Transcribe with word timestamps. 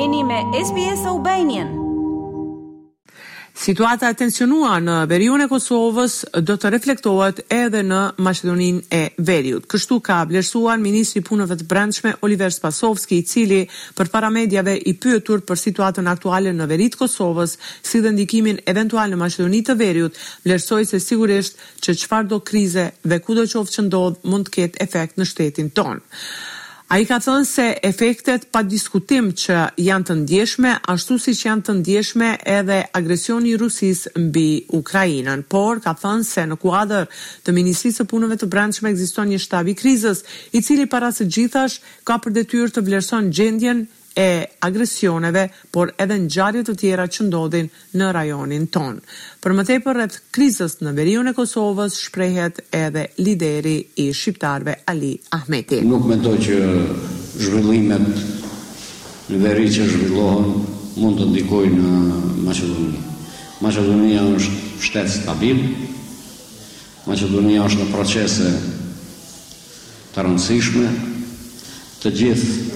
Jeni 0.00 0.22
me 0.24 0.40
SBS 0.66 1.04
Albanian. 1.06 1.68
Situata 3.64 4.08
e 4.08 4.16
tensionuar 4.20 4.78
në 4.80 4.94
veriun 5.10 5.42
e 5.44 5.48
Kosovës 5.50 6.14
do 6.48 6.54
të 6.60 6.70
reflektohet 6.72 7.42
edhe 7.52 7.82
në 7.88 7.98
Maqedoninë 8.26 8.84
e 8.88 9.00
Veriut. 9.28 9.66
Kështu 9.68 9.98
ka 10.06 10.22
vlerësuar 10.30 10.80
ministri 10.80 11.20
i 11.20 11.26
punëve 11.28 11.58
të 11.60 11.66
brendshme 11.74 12.14
Oliver 12.24 12.54
Spasovski, 12.56 13.18
i 13.20 13.26
cili 13.32 13.60
për 13.98 14.08
para 14.14 14.32
i 14.86 14.94
pyetur 15.02 15.44
për 15.48 15.60
situatën 15.66 16.08
aktuale 16.14 16.52
në 16.56 16.66
veri 16.72 16.88
të 16.94 17.00
Kosovës, 17.02 17.58
si 17.82 18.00
dhe 18.00 18.12
ndikimin 18.16 18.62
eventual 18.66 19.10
në 19.12 19.16
Maqedoninë 19.26 19.70
e 19.72 19.74
Veriut, 19.84 20.16
vlerësoi 20.46 20.86
se 20.86 21.00
sigurisht 21.00 21.58
që 21.84 21.90
çfarëdo 22.02 22.40
krize 22.40 22.92
dhe 23.04 23.20
kudo 23.28 23.42
qoftë 23.44 23.74
që 23.76 23.86
ndodh 23.90 24.24
mund 24.24 24.48
të 24.48 24.56
ketë 24.58 24.84
efekt 24.88 25.16
në 25.20 25.28
shtetin 25.32 25.68
tonë. 25.80 26.00
A 26.92 26.98
i 27.00 27.06
ka 27.08 27.16
thënë 27.24 27.46
se 27.48 27.64
efektet 27.88 28.42
pa 28.52 28.60
diskutim 28.68 29.30
që 29.42 29.54
janë 29.80 30.04
të 30.10 30.14
ndjeshme, 30.18 30.72
ashtu 30.92 31.16
si 31.24 31.32
që 31.38 31.46
janë 31.48 31.64
të 31.68 31.74
ndjeshme 31.78 32.26
edhe 32.56 32.76
agresioni 33.00 33.54
Rusis 33.62 34.02
mbi 34.18 34.48
Ukrajinën, 34.80 35.40
por 35.48 35.80
ka 35.80 35.94
thënë 36.02 36.28
se 36.28 36.44
në 36.50 36.58
kuadër 36.60 37.08
të 37.46 37.54
Ministrisë 37.56 38.02
të 38.02 38.08
Punëve 38.12 38.36
të 38.42 38.50
Brendshme 38.52 38.92
ekziston 38.92 39.32
një 39.32 39.40
shtab 39.46 39.72
i 39.72 39.76
krizës, 39.84 40.20
i 40.52 40.60
cili 40.68 40.84
para 40.84 41.08
së 41.16 41.30
gjithash 41.32 41.80
ka 42.04 42.20
për 42.26 42.36
detyrë 42.42 42.74
të 42.76 42.84
vlerëson 42.90 43.32
gjendjen 43.38 43.86
e 44.14 44.46
agresioneve, 44.60 45.48
por 45.72 45.92
edhe 46.00 46.18
në 46.20 46.28
gjarjet 46.30 46.68
të 46.68 46.74
tjera 46.80 47.06
që 47.08 47.26
ndodhin 47.28 47.68
në 47.98 48.08
rajonin 48.14 48.66
ton. 48.74 48.98
Për 49.42 49.54
më 49.56 49.64
tepër 49.68 49.96
rreth 49.98 50.18
krizës 50.34 50.78
në 50.84 50.92
veriun 50.96 51.30
e 51.32 51.36
Kosovës, 51.36 51.96
shprehet 52.06 52.60
edhe 52.76 53.06
lideri 53.18 53.76
i 54.04 54.10
shqiptarve 54.14 54.78
Ali 54.92 55.14
Ahmeti. 55.36 55.80
Nuk 55.86 56.06
mendoj 56.10 56.36
që 56.44 56.58
zhvillimet 57.38 59.32
në 59.32 59.40
veri 59.40 59.68
që 59.72 59.86
zhvillohen 59.88 60.52
mund 61.00 61.20
të 61.20 61.30
ndikoj 61.32 61.64
në 61.72 61.96
Macedonia. 62.44 63.08
Macedonia 63.62 64.24
është 64.36 64.58
shtet 64.82 65.10
stabil, 65.14 65.62
Macedonia 67.08 67.64
është 67.64 67.80
në 67.84 67.92
procese 67.94 68.50
të 70.12 70.24
rëndësishme, 70.26 70.90
të 72.02 72.10
gjithë 72.18 72.71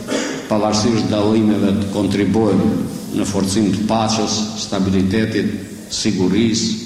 pavarësisht 0.46 1.08
dallimeve 1.10 1.72
të 1.80 1.88
kontribojnë 1.94 2.66
në 3.18 3.26
forcim 3.26 3.70
të 3.74 3.86
paqes, 3.88 4.34
stabilitetit, 4.66 5.48
sigurisë. 5.90 6.82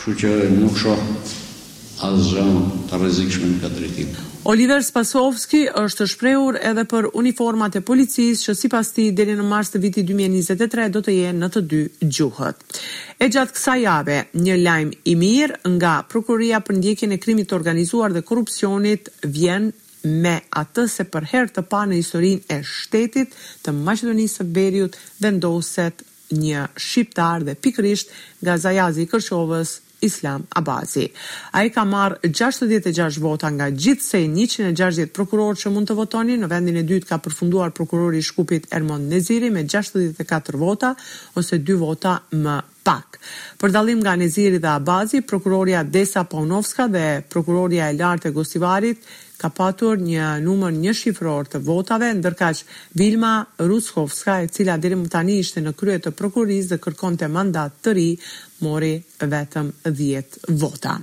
Kështu 0.00 0.14
që 0.20 0.32
nuk 0.58 0.76
shoh 0.80 2.02
asgjë 2.08 2.44
të 2.90 2.98
rezikshme 3.02 3.48
në 3.54 3.58
këtë 3.62 3.76
drejtim. 3.78 4.18
Oliver 4.48 4.80
Spasovski 4.82 5.66
është 5.76 6.06
shprehur 6.08 6.56
edhe 6.64 6.86
për 6.88 7.10
uniformat 7.20 7.74
e 7.76 7.82
policisë 7.84 8.46
që 8.48 8.54
sipas 8.56 8.92
tij 8.96 9.10
deri 9.18 9.34
në 9.36 9.44
mars 9.44 9.68
të 9.74 9.82
vitit 9.82 10.08
2023 10.08 10.86
do 10.94 11.02
të 11.04 11.12
jenë 11.18 11.38
në 11.42 11.50
të 11.54 11.62
dy 11.72 11.82
gjuhët. 12.16 12.64
E 13.20 13.28
gjatë 13.28 13.56
kësa 13.58 13.76
jave, 13.82 14.18
një 14.40 14.56
lajm 14.64 14.94
i 15.12 15.14
mirë 15.20 15.60
nga 15.76 15.98
Prokuria 16.08 16.62
për 16.64 16.80
ndjekjen 16.80 17.12
e 17.12 17.20
krimit 17.20 17.52
të 17.52 17.58
organizuar 17.60 18.16
dhe 18.16 18.24
korupcionit 18.32 19.12
vjen 19.28 19.68
me 20.06 20.36
atë 20.56 20.86
se 20.90 21.04
për 21.10 21.26
herë 21.32 21.52
të 21.56 21.64
parë 21.70 21.90
në 21.92 21.98
historinë 22.00 22.42
e 22.50 22.60
shtetit 22.66 23.34
të 23.64 23.74
Maqedonisë 23.76 24.40
së 24.40 24.46
Veriut 24.56 24.96
vendoset 25.24 26.04
një 26.30 26.68
shqiptar 26.78 27.42
dhe 27.46 27.54
pikërisht 27.58 28.12
nga 28.46 28.56
Zajazi 28.62 29.02
i 29.06 29.10
Kërçovës, 29.10 29.76
Islam 30.00 30.46
Abazi. 30.56 31.10
A 31.52 31.60
i 31.66 31.70
ka 31.74 31.82
marë 31.84 32.30
66 32.32 33.18
vota 33.20 33.50
nga 33.52 33.66
gjithsej 33.68 34.24
160 34.32 35.10
prokuror 35.12 35.58
që 35.60 35.72
mund 35.74 35.90
të 35.90 35.96
votoni, 35.98 36.38
në 36.40 36.48
vendin 36.48 36.78
e 36.80 36.86
dytë 36.88 37.10
ka 37.10 37.18
përfunduar 37.26 37.74
prokurori 37.76 38.22
Shkupit 38.24 38.70
Ermon 38.72 39.04
Neziri 39.10 39.50
me 39.52 39.66
64 39.68 40.56
vota, 40.62 40.94
ose 41.36 41.60
2 41.60 41.76
vota 41.82 42.14
më 42.32 42.56
pak. 42.84 43.18
Për 43.60 43.72
dallim 43.74 44.00
nga 44.02 44.14
Neziri 44.16 44.58
dhe 44.62 44.70
Abazi, 44.72 45.20
prokuroria 45.20 45.82
Desa 45.84 46.22
Paunovska 46.24 46.88
dhe 46.92 47.06
prokuroria 47.34 47.90
e 47.92 47.96
lartë 47.98 48.30
e 48.30 48.34
Gostivarit 48.36 49.04
ka 49.40 49.48
patur 49.56 49.98
një 50.04 50.26
numër 50.44 50.74
një 50.76 50.92
shifror 50.96 51.48
të 51.48 51.60
votave, 51.64 52.10
që 52.18 52.66
Vilma 53.00 53.34
Ruskovska, 53.70 54.40
e 54.44 54.48
cila 54.52 54.76
deri 54.78 54.96
më 55.00 55.08
tani 55.14 55.38
ishte 55.40 55.60
në 55.64 55.72
krye 55.80 55.98
të 56.04 56.10
prokurorisë 56.12 56.74
dhe 56.74 56.80
kërkonte 56.84 57.28
mandat 57.32 57.78
të 57.84 57.94
ri, 57.96 58.08
mori 58.64 58.92
vetëm 59.22 59.72
10 59.88 60.60
vota. 60.60 60.98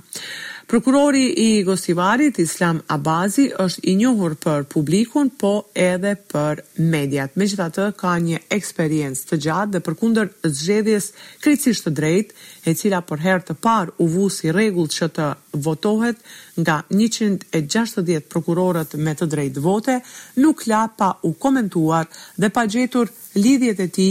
Prokurori 0.68 1.24
i 1.56 1.62
Gostivarit, 1.64 2.36
Islam 2.44 2.80
Abazi, 2.92 3.46
është 3.62 3.80
i 3.88 3.92
njohur 4.02 4.34
për 4.36 4.66
publikun, 4.68 5.30
po 5.40 5.52
edhe 5.74 6.10
për 6.32 6.58
mediat. 6.92 7.32
Me 7.40 7.46
gjitha 7.48 7.70
të 7.72 7.86
ka 8.02 8.10
një 8.20 8.42
eksperiencë 8.52 9.22
të 9.30 9.38
gjatë 9.46 9.72
dhe 9.76 9.80
për 9.86 9.94
kunder 10.02 10.26
zxedjes 10.44 11.06
krecisht 11.40 11.86
të 11.88 11.92
drejt, 12.02 12.34
e 12.68 12.74
cila 12.76 13.00
për 13.08 13.22
her 13.24 13.40
të 13.48 13.56
par 13.66 13.92
u 13.96 14.08
vu 14.12 14.26
si 14.34 14.52
regull 14.52 14.90
që 14.92 15.08
të 15.16 15.30
votohet 15.70 16.20
nga 16.60 16.76
160 16.92 18.28
prokurorët 18.34 18.92
me 19.08 19.16
të 19.16 19.30
drejt 19.36 19.62
vote, 19.64 19.96
nuk 20.44 20.66
la 20.68 20.82
pa 21.00 21.08
u 21.22 21.32
komentuar 21.46 22.04
dhe 22.36 22.52
pa 22.58 22.66
gjetur 22.68 23.08
lidhjet 23.40 23.80
e 23.86 23.88
ti 23.88 24.10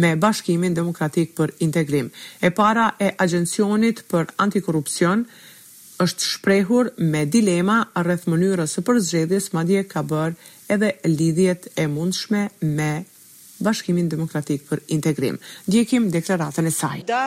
me 0.00 0.16
Bashkimin 0.16 0.72
Demokratik 0.80 1.36
për 1.36 1.52
Integrim. 1.68 2.08
E 2.40 2.48
para 2.50 2.94
e 2.98 3.12
Agjencionit 3.26 4.04
për 4.08 4.32
Antikorrupsion, 4.46 5.26
është 6.04 6.26
shprehur 6.32 6.90
me 7.14 7.22
dilema 7.36 7.76
rreth 8.06 8.26
mënyrës 8.34 8.76
së 8.78 8.84
përzgjedhjes 8.90 9.50
madje 9.58 9.82
ka 9.94 10.04
bër 10.14 10.34
edhe 10.76 10.92
lidhjet 11.20 11.66
e 11.84 11.86
mundshme 11.96 12.42
me 12.80 12.92
Bashkimin 13.60 14.08
Demokratik 14.08 14.62
për 14.70 14.78
Integrim. 14.88 15.38
Djekim 15.66 16.10
deklaratën 16.10 16.66
e 16.66 16.70
saj. 16.70 17.00
Da, 17.08 17.22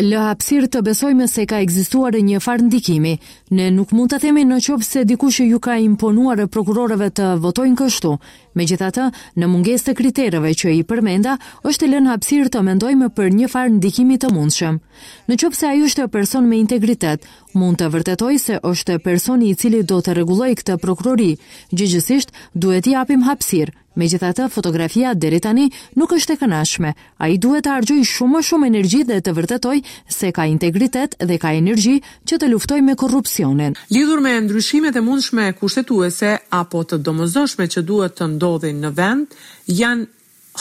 Lë 0.00 0.22
hapsir 0.28 0.66
të 0.72 0.80
besojme 0.86 1.26
se 1.28 1.44
ka 1.46 1.58
egzistuar 1.64 2.16
një 2.16 2.40
farë 2.40 2.66
ndikimi. 2.68 3.16
Ne 3.58 3.68
nuk 3.74 3.92
mund 3.92 4.12
të 4.14 4.20
themi 4.24 4.44
në 4.48 4.58
qovë 4.64 4.84
se 4.88 5.04
dikushe 5.08 5.44
ju 5.48 5.58
ka 5.60 5.76
imponuar 5.82 6.40
e 6.44 6.48
prokurorëve 6.56 7.10
të 7.20 7.28
votojnë 7.44 7.76
kështu. 7.80 8.14
Me 8.54 8.66
gjitha 8.70 8.90
të, 8.96 9.08
në 9.36 9.48
munges 9.50 9.84
të 9.84 9.94
kriterëve 10.00 10.52
që 10.60 10.72
i 10.78 10.82
përmenda, 10.88 11.36
është 11.68 11.88
lën 11.90 12.08
hapsir 12.12 12.48
të 12.54 12.62
mendojme 12.64 13.08
për 13.16 13.32
një 13.38 13.48
farë 13.52 13.76
ndikimi 13.76 14.18
të 14.22 14.32
mundshëm. 14.34 14.80
Në 15.28 15.40
qovë 15.42 15.58
se 15.60 15.70
ajo 15.72 15.88
është 15.90 16.08
person 16.14 16.48
me 16.48 16.60
integritet, 16.62 17.26
mund 17.54 17.82
të 17.82 17.90
vërtetoj 17.94 18.38
se 18.40 18.60
është 18.62 19.00
personi 19.04 19.50
i 19.50 19.54
cili 19.54 19.82
do 19.82 19.98
të 20.00 20.14
regulloj 20.20 20.54
këtë 20.62 20.78
prokurori. 20.82 21.32
Gjegjësisht, 21.72 22.30
duhet 22.62 22.86
i 22.90 22.94
apim 23.00 23.26
hapsirë 23.26 23.72
Me 23.94 24.08
gjitha 24.10 24.32
të 24.34 24.48
fotografia 24.50 25.12
deri 25.14 25.38
tani 25.40 25.68
nuk 25.98 26.14
është 26.16 26.34
e 26.34 26.38
kënashme, 26.40 26.90
a 27.22 27.28
i 27.30 27.38
duhet 27.38 27.64
të 27.66 27.74
argjoj 27.78 28.00
shumë 28.10 28.40
shumë 28.48 28.68
energji 28.72 29.04
dhe 29.06 29.20
të 29.22 29.34
vërtetoj 29.36 29.76
se 30.10 30.32
ka 30.34 30.48
integritet 30.50 31.14
dhe 31.22 31.38
ka 31.38 31.52
energji 31.54 32.00
që 32.26 32.40
të 32.42 32.48
luftoj 32.50 32.80
me 32.82 32.96
korupcionin. 32.98 33.76
Lidhur 33.94 34.22
me 34.24 34.34
ndryshimet 34.48 34.96
e 34.98 35.02
mundshme 35.06 35.46
kushtetuese 35.60 36.34
apo 36.62 36.82
të 36.90 36.98
domozoshme 37.06 37.68
që 37.70 37.84
duhet 37.86 38.18
të 38.18 38.32
ndodhin 38.34 38.82
në 38.82 38.90
vend, 38.98 39.38
janë 39.70 40.06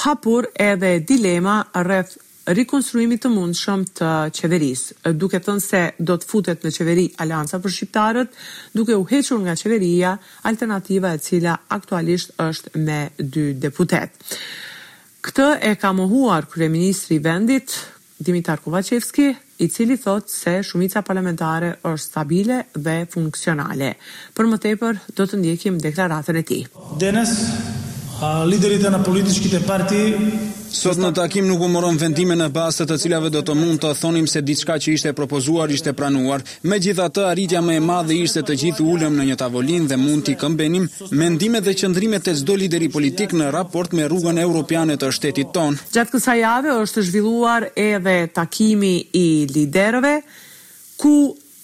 hapur 0.06 0.48
edhe 0.70 0.94
dilema 1.10 1.58
rreth 1.78 2.16
rikonstruimit 2.52 3.22
të 3.24 3.30
mundshëm 3.32 3.84
të 4.00 4.10
qeverisë, 4.36 5.14
duke 5.16 5.40
thënë 5.44 5.64
se 5.64 5.82
do 6.04 6.18
të 6.20 6.28
futet 6.28 6.66
në 6.68 6.72
qeveri 6.76 7.06
Alianca 7.24 7.60
për 7.64 7.72
Shqiptarët, 7.76 8.36
duke 8.76 8.96
u 9.00 9.06
hequr 9.08 9.40
nga 9.46 9.56
qeveria 9.60 10.16
alternativa 10.50 11.14
e 11.16 11.22
cila 11.24 11.56
aktualisht 11.72 12.34
është 12.44 12.74
me 12.84 13.00
dy 13.20 13.54
deputet. 13.60 14.16
Këtë 15.24 15.48
e 15.72 15.76
ka 15.80 15.94
mohuar 15.96 16.46
kryeministri 16.52 17.16
i 17.16 17.24
vendit 17.24 17.78
Dimitar 18.24 18.60
Kovacevski, 18.64 19.34
i 19.64 19.68
cili 19.72 19.96
thot 19.98 20.28
se 20.30 20.58
shumica 20.66 21.02
parlamentare 21.08 21.76
është 21.88 22.04
stabile 22.10 22.58
dhe 22.76 22.98
funksionale. 23.14 23.94
Për 24.36 24.50
më 24.52 24.60
tepër, 24.66 25.00
do 25.18 25.26
të 25.30 25.40
ndjekim 25.40 25.78
deklaratën 25.84 26.40
e 26.40 26.44
ti. 26.48 26.60
Denes, 27.00 27.32
liderit 28.50 28.84
e 28.84 28.92
në 28.92 29.00
politiçkit 29.06 29.56
e 29.60 29.62
partijë 29.68 30.53
Sot 30.74 30.98
në 30.98 31.12
takim 31.14 31.46
nuk 31.46 31.62
u 31.62 31.68
morëm 31.70 32.00
vendime 32.02 32.34
në 32.34 32.48
basët 32.56 32.88
të 32.90 32.96
cilave 33.04 33.30
do 33.30 33.44
të 33.46 33.54
mund 33.56 33.78
të 33.84 33.92
thonim 34.00 34.26
se 34.32 34.42
diçka 34.42 34.80
që 34.82 34.96
ishte 34.96 35.12
propozuar 35.14 35.70
ishte 35.70 35.92
pranuar. 35.94 36.42
Me 36.66 36.80
gjitha 36.82 37.06
të 37.14 37.26
arritja 37.30 37.62
me 37.62 37.76
e 37.78 37.84
madhe 37.86 38.18
ishte 38.18 38.42
të 38.48 38.56
gjithë 38.64 38.86
ullëm 38.94 39.14
në 39.20 39.28
një 39.28 39.36
tavolin 39.42 39.86
dhe 39.92 40.00
mund 40.02 40.26
t'i 40.26 40.34
këmbenim 40.42 40.88
mendime 41.12 41.62
dhe 41.62 41.76
qëndrimet 41.84 42.26
të 42.26 42.34
zdo 42.42 42.58
lideri 42.64 42.90
politik 42.96 43.38
në 43.38 43.52
raport 43.54 43.94
me 43.94 44.10
rrugën 44.10 44.42
europiane 44.46 44.98
të 44.98 45.12
shtetit 45.20 45.54
ton. 45.54 45.78
Gjatë 45.94 46.16
kësa 46.16 46.38
jave 46.42 46.74
është 46.88 47.06
zhvilluar 47.12 47.70
edhe 47.86 48.18
takimi 48.34 48.96
i 49.22 49.28
liderëve, 49.54 50.16
ku 50.98 51.14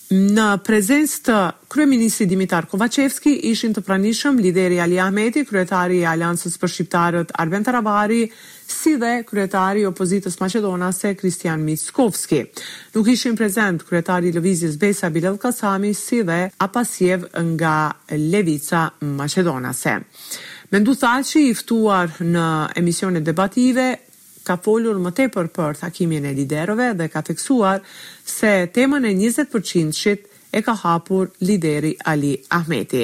Në 0.09 0.43
prezencë 0.65 1.19
të 1.27 1.33
kryeministit 1.69 2.25
Dimitar 2.31 2.65
Kovacevski 2.65 3.29
ishin 3.51 3.75
të 3.77 3.83
pranishëm 3.85 4.39
lideri 4.41 4.79
Ali 4.81 4.97
Ahmeti, 4.97 5.43
kryetari 5.45 5.99
i 6.01 6.05
Aliansës 6.09 6.55
për 6.57 6.71
shqiptarët 6.73 7.35
Arben 7.37 7.67
Tarabari, 7.67 8.23
si 8.65 8.95
dhe 8.97 9.19
kryetari 9.29 9.83
i 9.83 9.85
Opozitës 9.85 10.39
Maqedonase 10.41 11.11
Kristian 11.19 11.61
Mickovski. 11.61 12.41
Nuk 12.97 13.05
ishin 13.13 13.37
prezent 13.37 13.85
kryetari 13.85 14.33
i 14.33 14.35
Lëvizjes 14.39 14.79
Besa 14.81 15.11
Bilal 15.13 15.37
Kasami, 15.37 15.93
si 15.93 16.23
dhe 16.25 16.39
Apasiev 16.57 17.29
nga 17.53 17.75
Levica 18.17 18.87
Maqedonase. 19.05 19.99
Mendu 20.73 20.97
Thaci 21.01 21.45
i 21.51 21.53
ftuar 21.57 22.17
në 22.19 22.47
emisione 22.81 23.21
debative 23.25 23.91
ka 24.49 24.57
folur 24.65 24.97
më 25.05 25.11
tepër 25.19 25.47
për 25.57 25.77
takimin 25.83 26.25
e 26.29 26.35
liderëve 26.39 26.87
dhe 26.99 27.05
ka 27.13 27.21
teksuar 27.29 27.79
se 28.37 28.53
temën 28.75 29.05
e 29.09 29.13
20%-shit 29.21 30.25
e 30.57 30.61
ka 30.65 30.73
hapur 30.83 31.27
lideri 31.47 31.91
Ali 32.11 32.31
Ahmeti. 32.57 33.03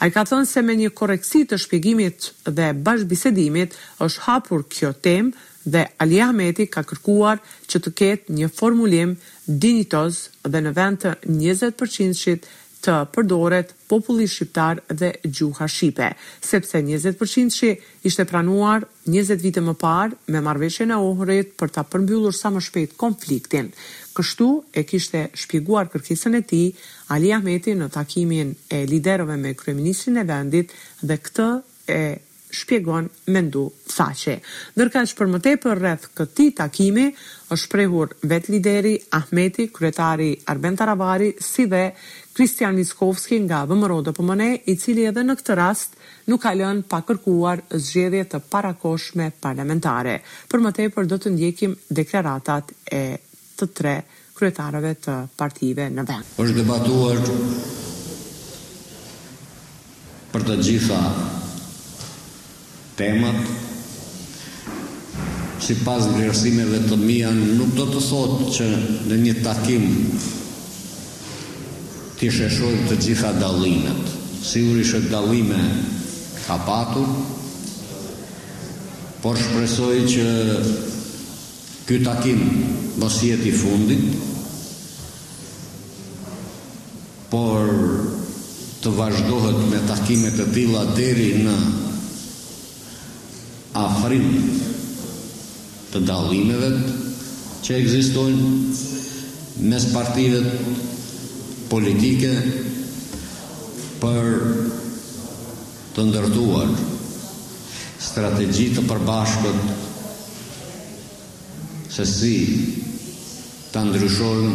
A 0.00 0.08
i 0.08 0.12
ka 0.14 0.24
thënë 0.30 0.48
se 0.52 0.62
me 0.66 0.72
një 0.80 0.88
koreksi 1.00 1.42
të 1.50 1.58
shpjegimit 1.64 2.30
dhe 2.58 2.70
bashkëbisedimit 2.86 3.76
është 4.06 4.24
hapur 4.28 4.64
kjo 4.74 4.94
temë 5.06 5.74
dhe 5.74 5.82
Ali 6.02 6.22
Ahmeti 6.26 6.64
ka 6.74 6.86
kërkuar 6.88 7.42
që 7.70 7.82
të 7.84 7.92
ketë 8.00 8.36
një 8.38 8.48
formulim 8.58 9.12
dinitoz 9.46 10.20
dhe 10.52 10.62
në 10.64 10.72
vend 10.80 11.02
të 11.04 11.12
20%-shit 11.28 12.48
të 12.86 12.94
përdoret 13.14 13.70
populli 13.90 14.26
shqiptar 14.30 14.80
dhe 15.00 15.08
gjuha 15.24 15.66
shqipe, 15.68 16.10
sepse 16.50 16.78
20% 16.84 17.54
që 17.58 17.70
ishte 18.06 18.26
pranuar 18.30 18.84
20 19.10 19.42
vite 19.42 19.62
më 19.66 19.74
parë 19.80 20.34
me 20.34 20.42
marveshjen 20.46 20.92
e 20.94 20.98
ohërit 21.08 21.54
për 21.58 21.72
ta 21.78 21.82
përmbyllur 21.92 22.34
sa 22.38 22.50
më 22.54 22.62
shpejt 22.68 22.94
konfliktin. 23.00 23.72
Kështu 24.16 24.48
e 24.80 24.84
kishte 24.88 25.24
shpjeguar 25.42 25.90
kërkesën 25.92 26.38
e 26.38 26.42
tij 26.52 26.68
Ali 27.14 27.32
Ahmeti 27.36 27.74
në 27.76 27.90
takimin 27.96 28.54
e 28.74 28.84
liderëve 28.92 29.36
me 29.40 29.54
kryeministrin 29.58 30.22
e 30.22 30.26
vendit 30.30 30.74
dhe 31.02 31.18
këtë 31.26 31.48
e 31.98 32.02
shpjegon 32.50 33.08
mendu 33.32 33.64
faqe. 33.94 34.38
Nërka 34.78 35.02
që 35.08 35.16
për 35.18 35.30
më 35.32 35.40
për 35.62 35.78
rreth 35.80 36.08
këti 36.16 36.48
takimi, 36.60 37.06
është 37.52 37.70
prehur 37.72 38.12
vet 38.30 38.48
lideri 38.50 38.96
Ahmeti, 39.18 39.68
kryetari 39.68 40.32
Arben 40.50 40.76
Tarabari, 40.76 41.32
si 41.40 41.66
dhe 41.66 41.92
Kristian 42.36 42.74
Miskovski 42.74 43.38
nga 43.44 43.64
Vëmërodo 43.66 44.12
pëmëne, 44.12 44.50
i 44.68 44.74
cili 44.76 45.06
edhe 45.06 45.22
në 45.24 45.36
këtë 45.40 45.56
rast 45.58 45.96
nuk 46.28 46.42
kalën 46.42 46.82
pa 46.88 47.02
kërkuar 47.06 47.62
zgjedhje 47.70 48.24
të 48.34 48.42
parakoshme 48.52 49.30
parlamentare. 49.40 50.20
Për 50.50 50.62
më 50.66 50.74
për 50.98 51.06
do 51.12 51.18
të 51.18 51.30
ndjekim 51.36 51.76
deklaratat 51.90 52.72
e 52.92 53.04
të 53.56 53.66
tre 53.72 53.96
kryetarëve 54.36 54.94
të 55.00 55.20
partive 55.36 55.88
në 55.88 56.02
vend. 56.04 56.26
është 56.36 56.54
debatuar 56.56 57.16
për 60.32 60.42
të 60.42 60.58
gjitha 60.66 61.00
temat 62.96 63.36
si 65.66 65.76
pas 65.84 66.00
vlerësimeve 66.08 66.82
të 66.88 66.96
mia 67.00 67.30
nuk 67.32 67.74
do 67.76 67.86
të 67.92 68.02
thotë 68.08 68.48
që 68.56 68.66
në 69.10 69.18
një 69.22 69.34
takim 69.44 69.86
ti 72.16 72.28
sheshoj 72.32 72.72
të 72.88 72.98
gjitha 73.02 73.30
dallimet. 73.40 74.12
Sigurisht 74.46 74.94
që 74.94 75.00
dallime 75.10 75.58
ka 76.46 76.56
patur, 76.64 77.08
por 79.24 79.40
shpresoj 79.42 79.96
që 80.12 80.26
ky 81.88 81.98
takim 82.04 82.40
mos 83.02 83.18
jetë 83.26 83.50
i 83.50 83.54
fundit, 83.58 84.06
por 87.32 87.66
të 88.84 88.92
vazhdohet 88.94 89.66
me 89.72 89.82
takime 89.90 90.30
të 90.36 90.46
tilla 90.54 90.86
deri 90.94 91.32
në 91.42 91.56
të 95.90 96.00
dalimeve 96.06 96.68
që 97.66 97.74
egzistojnë 97.78 99.64
mes 99.70 99.86
partive 99.90 100.40
politike 101.72 102.30
për 104.04 104.28
të 105.96 106.04
ndërtuar 106.10 106.70
strategji 108.06 108.68
të 108.76 108.84
përbashkët 108.86 109.58
se 111.98 112.06
si 112.10 112.34
të 113.74 113.82
ndryshojnë 113.90 114.54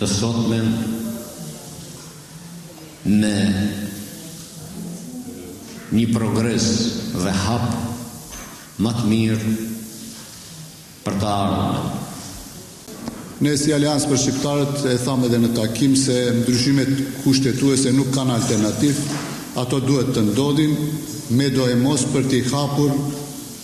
të 0.00 0.06
sotmen 0.10 0.68
në 3.24 3.36
një 5.92 6.06
progres 6.14 6.64
dhe 7.20 7.32
hap 7.44 7.66
më 8.82 8.92
të 8.98 9.10
mirë 9.10 9.54
për 11.04 11.18
të 11.20 11.28
ardhur. 11.28 12.00
Ne 13.44 13.52
si 13.60 13.74
për 13.74 14.18
shqiptarët 14.22 14.84
e 14.88 14.94
thamë 15.04 15.26
edhe 15.28 15.38
në 15.42 15.50
takim 15.58 15.96
se 15.98 16.14
ndryshimet 16.38 16.94
kushtetuese 17.24 17.92
nuk 17.92 18.12
kanë 18.14 18.32
alternativë, 18.38 19.16
ato 19.60 19.80
duhet 19.80 20.12
të 20.16 20.22
ndodhin 20.32 20.76
me 21.30 21.50
do 21.50 21.66
e 21.70 21.74
mos 21.78 22.04
për 22.12 22.24
t'i 22.30 22.40
hapur 22.48 22.90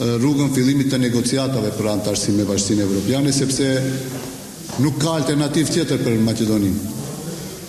rrugën 0.01 0.53
fillimit 0.55 0.93
të 0.93 0.99
negociatave 1.01 1.73
për 1.77 1.89
antarësim 1.95 2.37
me 2.41 2.45
Bashkinë 2.49 2.83
Evropiane 2.85 3.33
sepse 3.37 3.67
nuk 4.81 5.01
ka 5.03 5.17
alternativë 5.21 5.73
tjetër 5.75 5.99
për 6.05 6.21
Maqedoninë. 6.25 6.97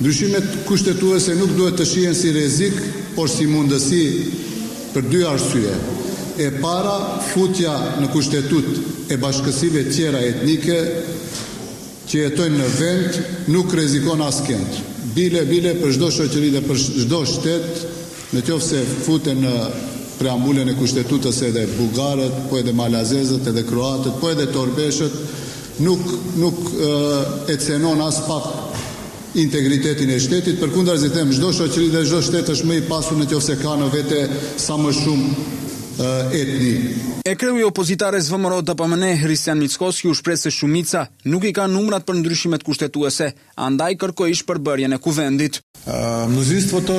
Ndryshimet 0.02 0.62
kushtetuese 0.66 1.36
nuk 1.38 1.52
duhet 1.58 1.76
të 1.78 1.86
shihen 1.86 2.16
si 2.16 2.32
rrezik, 2.34 2.78
por 3.16 3.28
si 3.30 3.46
mundësi 3.48 4.04
për 4.94 5.08
dy 5.12 5.22
arsye. 5.28 5.74
E 6.42 6.50
para, 6.62 6.96
futja 7.34 7.74
në 8.02 8.08
kushtetut 8.14 9.12
e 9.12 9.18
bashkësive 9.20 9.86
tjera 9.94 10.22
etnike 10.30 10.78
që 12.10 12.22
jetojnë 12.26 12.58
në 12.62 12.70
vend, 12.78 13.20
nuk 13.56 13.74
rezikon 13.78 14.24
asë 14.26 14.46
kënd. 14.48 14.80
Bile, 15.16 15.44
bile, 15.50 15.76
për 15.82 15.94
shdo 15.96 16.10
shëqëri 16.18 16.52
dhe 16.56 16.64
për 16.68 16.80
shdo 16.82 17.22
shtetë, 17.28 17.86
në 18.36 18.44
tjofë 18.48 18.68
se 18.70 18.82
fute 19.06 19.34
në 19.36 19.52
preambullën 20.22 20.70
e 20.72 20.76
kushtetutës 20.78 21.42
edhe 21.50 21.68
Bugarët, 21.76 22.46
po 22.50 22.60
edhe 22.62 22.74
Malazezët, 22.78 23.48
edhe 23.52 23.66
Kroatët, 23.68 24.20
po 24.22 24.32
edhe 24.32 24.48
Torbeshët, 24.54 25.16
nuk 25.82 27.48
e 27.50 27.56
cenon 27.64 28.04
asë 28.08 28.28
pak 28.28 28.52
integritetin 29.38 30.10
e 30.12 30.20
shtetit, 30.20 30.58
për 30.60 30.72
kundar 30.76 30.98
zithem, 31.00 31.30
gjdo 31.32 31.52
shoqëri 31.56 31.90
dhe 31.94 32.02
gjdo 32.04 32.22
shtetë 32.28 32.52
është 32.56 32.68
me 32.68 32.78
i 32.82 32.86
pasur 32.88 33.18
në 33.20 33.30
tjofse 33.32 33.56
ka 33.62 33.76
në 33.80 33.88
vete 33.94 34.22
sa 34.60 34.76
më 34.80 34.92
shumë 35.00 35.32
eh, 35.32 36.38
etni. 36.42 36.72
E 37.24 37.36
kreu 37.40 37.60
i 37.62 37.66
opozitare 37.66 38.20
zvëmëro 38.26 38.62
të 38.68 38.76
pëmëne, 38.80 39.14
Hristian 39.24 39.62
Mickos, 39.62 40.02
ju 40.04 40.14
shpresë 40.18 40.52
shumica, 40.52 41.06
nuk 41.32 41.48
i 41.48 41.54
ka 41.56 41.68
numrat 41.72 42.04
për 42.08 42.20
ndryshimet 42.20 42.66
kushtetuese, 42.68 43.32
andaj 43.56 43.94
kërko 44.04 44.28
ish 44.34 44.44
për 44.50 44.60
bërjen 44.68 44.98
e 44.98 45.02
kuvendit. 45.02 45.62
Eh, 45.86 45.94
mnozinstvo 46.34 46.84
to, 46.92 46.98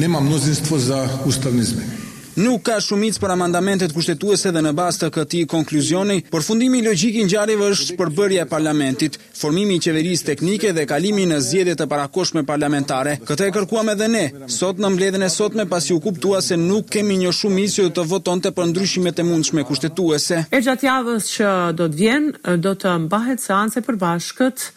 nema 0.00 0.24
mnozinstvo 0.24 0.78
za 0.80 1.04
ustavnizme. 1.28 2.01
Nuk 2.32 2.62
ka 2.64 2.78
shumicë 2.80 3.20
për 3.20 3.34
amandamentet 3.34 3.92
kushtetuese 3.92 4.48
dhe 4.56 4.60
në 4.64 4.70
bazë 4.76 5.02
të 5.02 5.08
këtij 5.12 5.40
konkluzioni, 5.52 6.14
përfundimi 6.32 6.78
logjik 6.86 7.18
i 7.20 7.26
ngjarjeve 7.26 7.66
është 7.74 7.96
përbërja 7.98 8.46
e 8.46 8.48
parlamentit, 8.48 9.18
formimi 9.36 9.76
i 9.76 9.82
qeverisë 9.84 10.26
teknike 10.30 10.70
dhe 10.72 10.86
kalimi 10.88 11.26
në 11.28 11.42
zgjedhje 11.44 11.74
të 11.82 11.88
parakoshme 11.92 12.44
parlamentare. 12.48 13.18
Këtë 13.28 13.50
e 13.50 13.54
kërkuam 13.58 13.92
edhe 13.92 14.08
ne, 14.08 14.24
sot 14.48 14.80
në 14.80 14.90
mbledhjen 14.94 15.26
e 15.28 15.30
sotme 15.36 15.66
pasi 15.68 15.92
u 15.92 16.00
kuptua 16.00 16.40
se 16.42 16.56
nuk 16.56 16.88
kemi 16.96 17.20
një 17.20 17.34
shumicë 17.42 17.78
që 17.82 17.92
të 18.00 18.08
votonte 18.14 18.54
për 18.56 18.70
ndryshimet 18.72 19.20
e 19.20 19.28
mundshme 19.28 19.66
kushtetuese. 19.68 20.40
E 20.48 20.62
gjatë 20.64 20.88
javës 20.88 21.28
që 21.36 21.52
do 21.76 21.90
të 21.92 22.00
vjen, 22.00 22.32
do 22.64 22.72
të 22.72 22.96
mbahet 23.10 23.44
seancë 23.44 23.84
përbashkët 23.90 24.68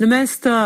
në 0.00 0.08
mes 0.14 0.38
të 0.40 0.56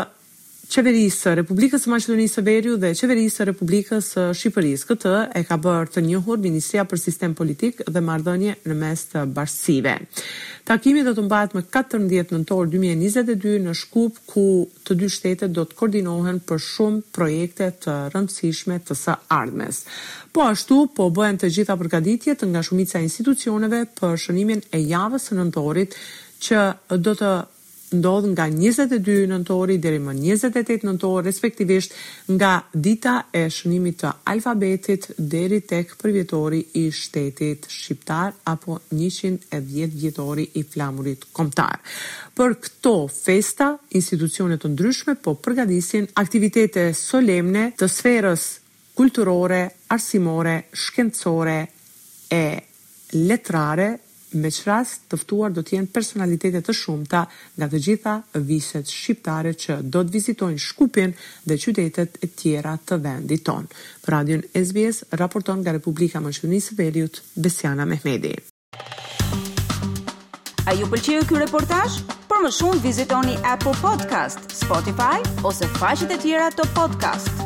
qeverisë 0.73 1.35
Republikës 1.37 1.83
së 1.85 1.91
Maqedonisë 1.93 2.39
së 2.39 2.43
Veriut 2.47 2.81
dhe 2.81 2.91
qeverisë 2.97 3.39
së 3.41 3.45
Republikës 3.51 4.07
së 4.15 4.23
Shqipërisë. 4.39 4.87
Këtë 4.89 5.13
e 5.37 5.43
ka 5.45 5.59
bërë 5.61 5.91
të 5.97 6.03
njohur 6.07 6.41
Ministria 6.41 6.85
për 6.89 7.01
Sistem 7.03 7.35
Politik 7.37 7.83
dhe 7.93 8.03
Marrëdhënie 8.07 8.55
në 8.71 8.77
mes 8.81 9.03
të 9.11 9.25
bashkësive. 9.37 9.95
Takimi 10.71 11.05
do 11.05 11.13
të 11.17 11.25
mbahet 11.27 11.57
më 11.59 11.65
14 11.77 12.33
nëntor 12.37 12.71
2022 12.73 13.55
në 13.67 13.77
Shkup 13.83 14.21
ku 14.33 14.47
të 14.87 14.97
dy 15.03 15.11
shtetet 15.13 15.53
do 15.57 15.65
të 15.69 15.77
koordinohen 15.81 16.41
për 16.49 16.63
shumë 16.69 17.05
projekte 17.17 17.69
të 17.85 17.99
rëndësishme 18.15 18.81
të 18.89 18.97
së 19.03 19.19
ardhmes. 19.41 19.85
Po 20.33 20.47
ashtu 20.49 20.87
po 20.97 21.11
bëhen 21.19 21.41
të 21.43 21.53
gjitha 21.57 21.77
përgatitjet 21.83 22.47
nga 22.49 22.63
shumica 22.65 23.01
e 23.03 23.07
institucioneve 23.11 23.85
për 24.01 24.17
shënimin 24.25 24.65
e 24.73 24.81
javës 24.89 25.29
së 25.29 25.41
nëntorit 25.43 25.99
që 26.43 26.65
do 26.99 27.13
të 27.19 27.35
ndodh 27.93 28.27
nga 28.33 28.47
22 28.51 29.27
nëntori 29.31 29.77
deri 29.83 29.99
më 30.03 30.13
28 30.19 30.87
nëntor, 30.89 31.23
respektivisht 31.27 31.95
nga 32.35 32.53
dita 32.73 33.15
e 33.33 33.47
shënimit 33.53 33.99
të 34.03 34.13
alfabetit 34.33 35.11
deri 35.35 35.61
tek 35.69 35.95
përvjetori 36.01 36.61
i 36.81 36.85
shtetit 36.95 37.69
shqiptar 37.71 38.33
apo 38.53 38.79
110 38.97 39.97
vjetori 39.99 40.49
i 40.61 40.65
flamurit 40.65 41.29
kombëtar. 41.37 41.79
Për 42.37 42.57
këto 42.65 42.95
festa, 43.13 43.73
institucione 44.01 44.57
të 44.59 44.73
ndryshme 44.73 45.17
po 45.25 45.37
përgatisin 45.45 46.09
aktivitete 46.23 46.91
solemne 46.97 47.71
të 47.79 47.89
sferës 47.97 48.47
kulturore, 48.97 49.63
arsimore, 49.95 50.57
shkencore 50.77 51.59
e 52.33 52.45
letrare 53.13 53.91
me 54.41 54.51
që 54.53 54.63
rast 54.67 55.05
tëftuar 55.13 55.53
do 55.55 55.65
jenë 55.75 55.91
personalitetet 55.95 56.65
të 56.67 56.75
shumëta 56.77 57.23
nga 57.59 57.69
të 57.73 57.81
gjitha 57.87 58.15
viset 58.49 58.89
shqiptare 58.91 59.55
që 59.65 59.79
do 59.93 60.03
të 60.05 60.15
vizitojnë 60.17 60.63
Shkupin 60.67 61.15
dhe 61.45 61.59
qytetet 61.65 62.19
e 62.25 62.33
tjera 62.37 62.75
të 62.89 63.01
vendit 63.05 63.45
ton. 63.47 63.67
Për 64.05 64.15
radion 64.17 64.43
SBS, 64.65 65.05
raporton 65.23 65.61
nga 65.63 65.75
Republika 65.79 66.21
Mëshkënisë 66.21 66.79
Veriut, 66.79 67.23
Besiana 67.37 67.85
Mehmedi. 67.85 68.35
A 70.69 70.73
ju 70.79 70.87
pëlqeu 70.89 71.25
ky 71.29 71.41
reportazh? 71.43 71.99
Për 72.31 72.45
më 72.47 72.53
shumë 72.59 72.83
vizitoni 72.87 73.37
Apple 73.45 73.75
Podcast, 73.83 74.49
Spotify 74.55 75.19
ose 75.45 75.69
faqet 75.79 76.15
e 76.17 76.21
tjera 76.25 76.51
të 76.55 76.71
podcast 76.77 77.42